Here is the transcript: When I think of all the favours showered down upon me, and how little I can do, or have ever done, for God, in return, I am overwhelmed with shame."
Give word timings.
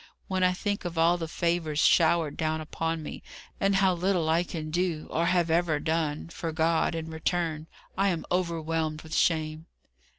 When 0.27 0.43
I 0.43 0.51
think 0.51 0.83
of 0.83 0.97
all 0.97 1.19
the 1.19 1.27
favours 1.27 1.77
showered 1.77 2.35
down 2.35 2.59
upon 2.59 3.03
me, 3.03 3.21
and 3.59 3.75
how 3.75 3.93
little 3.93 4.29
I 4.29 4.41
can 4.43 4.71
do, 4.71 5.05
or 5.11 5.27
have 5.27 5.51
ever 5.51 5.79
done, 5.79 6.29
for 6.29 6.51
God, 6.51 6.95
in 6.95 7.11
return, 7.11 7.67
I 7.95 8.07
am 8.07 8.25
overwhelmed 8.31 9.03
with 9.03 9.13
shame." 9.13 9.67